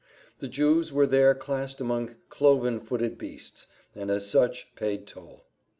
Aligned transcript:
The 0.39 0.47
Jews 0.47 0.91
were 0.91 1.05
there 1.05 1.35
classed 1.35 1.79
among 1.79 2.15
cloven 2.27 2.79
footed 2.79 3.19
beasts, 3.19 3.67
and 3.93 4.09
as 4.09 4.27
such 4.27 4.73
paid 4.73 5.05
toll. 5.05 5.45